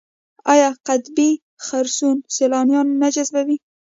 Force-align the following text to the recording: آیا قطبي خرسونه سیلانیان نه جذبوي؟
آیا 0.53 0.69
قطبي 0.87 1.29
خرسونه 1.65 2.21
سیلانیان 2.35 2.87
نه 3.01 3.07
جذبوي؟ 3.15 3.57